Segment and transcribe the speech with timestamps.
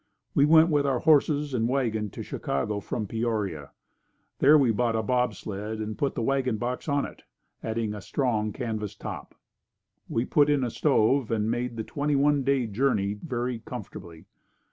[0.33, 3.69] We went with our horses and wagon to Chicago from Peoria.
[4.39, 7.21] There we bought a bobsled and put the wagon box on it,
[7.61, 9.35] adding a strong canvas top.
[10.09, 14.25] We put in a stove and made the twenty one day journey very comfortably.